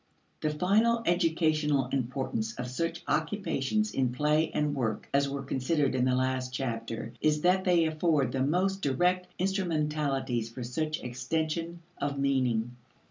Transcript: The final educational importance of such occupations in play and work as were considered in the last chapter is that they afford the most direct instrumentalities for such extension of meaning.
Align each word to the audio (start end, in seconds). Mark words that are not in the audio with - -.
The 0.41 0.49
final 0.49 1.03
educational 1.05 1.85
importance 1.89 2.55
of 2.55 2.67
such 2.71 3.03
occupations 3.07 3.91
in 3.93 4.11
play 4.11 4.49
and 4.51 4.73
work 4.73 5.07
as 5.13 5.29
were 5.29 5.43
considered 5.43 5.93
in 5.93 6.05
the 6.05 6.15
last 6.15 6.51
chapter 6.51 7.13
is 7.21 7.41
that 7.41 7.65
they 7.65 7.85
afford 7.85 8.31
the 8.31 8.41
most 8.43 8.81
direct 8.81 9.27
instrumentalities 9.37 10.49
for 10.49 10.63
such 10.63 11.01
extension 11.03 11.83
of 11.99 12.17
meaning. 12.17 12.75